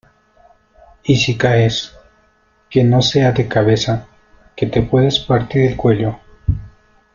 y 1.03 1.15
si 1.15 1.37
caes, 1.37 1.95
que 2.71 2.83
no 2.83 3.03
sea 3.03 3.31
de 3.33 3.47
cabeza, 3.47 4.07
que 4.55 4.65
te 4.65 4.81
puedes 4.81 5.19
partir 5.19 5.61
el 5.69 5.77
cuello. 5.77 6.19